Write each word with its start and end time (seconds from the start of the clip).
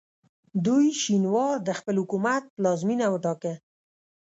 دوی 0.65 0.87
شینوار 1.01 1.55
د 1.67 1.69
خپل 1.79 1.95
حکومت 2.01 2.43
پلازمینه 2.55 3.05
وټاکه. 3.09 3.53